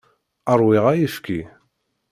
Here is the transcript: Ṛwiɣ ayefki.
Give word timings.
Ṛwiɣ 0.59 0.85
ayefki. 0.91 1.39